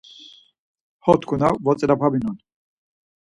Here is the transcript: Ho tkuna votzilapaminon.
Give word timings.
Ho 1.09 1.15
tkuna 1.25 1.51
votzilapaminon. 1.67 2.35